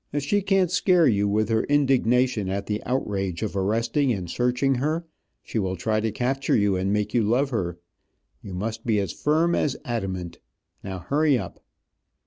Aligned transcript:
If 0.11 0.23
she 0.23 0.41
can't 0.41 0.71
scare 0.71 1.05
you, 1.05 1.27
with 1.27 1.49
her 1.49 1.61
indignation 1.65 2.49
at 2.49 2.65
the 2.65 2.81
outrage 2.87 3.43
of 3.43 3.55
arresting 3.55 4.11
and 4.11 4.27
searching 4.27 4.73
her, 4.73 5.05
she 5.43 5.59
will 5.59 5.75
try 5.75 5.99
to 5.99 6.11
capture 6.11 6.55
you 6.57 6.75
and 6.75 6.91
make 6.91 7.13
you 7.13 7.21
love 7.21 7.51
her. 7.51 7.77
You 8.41 8.55
must 8.55 8.83
be 8.83 8.97
as 8.99 9.11
firm 9.13 9.53
as 9.53 9.77
adamant. 9.85 10.39
Now 10.83 10.97
hurry 10.97 11.37
up." 11.37 11.63